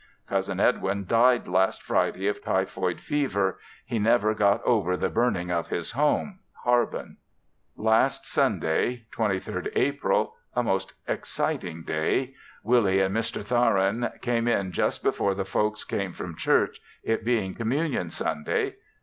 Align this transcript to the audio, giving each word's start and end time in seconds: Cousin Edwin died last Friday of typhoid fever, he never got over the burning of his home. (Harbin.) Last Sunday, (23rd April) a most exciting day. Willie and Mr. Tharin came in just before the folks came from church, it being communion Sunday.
Cousin 0.27 0.59
Edwin 0.59 1.05
died 1.05 1.47
last 1.47 1.83
Friday 1.83 2.25
of 2.27 2.43
typhoid 2.43 2.99
fever, 2.99 3.59
he 3.85 3.99
never 3.99 4.33
got 4.33 4.59
over 4.63 4.97
the 4.97 5.11
burning 5.11 5.51
of 5.51 5.67
his 5.67 5.91
home. 5.91 6.39
(Harbin.) 6.63 7.17
Last 7.77 8.25
Sunday, 8.25 9.05
(23rd 9.13 9.71
April) 9.75 10.33
a 10.55 10.63
most 10.63 10.93
exciting 11.07 11.83
day. 11.83 12.33
Willie 12.63 12.99
and 12.99 13.15
Mr. 13.15 13.45
Tharin 13.45 14.11
came 14.21 14.47
in 14.47 14.71
just 14.71 15.03
before 15.03 15.35
the 15.35 15.45
folks 15.45 15.83
came 15.83 16.13
from 16.13 16.35
church, 16.35 16.81
it 17.03 17.23
being 17.23 17.53
communion 17.53 18.09
Sunday. 18.09 18.77